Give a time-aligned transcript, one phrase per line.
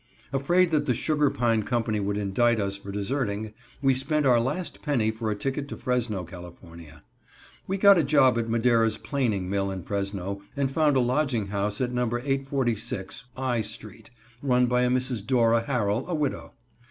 [0.33, 3.53] Afraid that the Sugar Pine Company would indict us for deserting,
[3.83, 6.51] we spent our last penny for a ticket to Fresno, Cal.
[7.67, 11.79] We got a job at Madera's planing mill in Fresno and found a lodging house
[11.81, 12.05] at No.
[12.07, 14.09] 846 I street,
[14.41, 15.23] run by a Mrs.
[15.23, 16.53] Dora Harrell, a widow.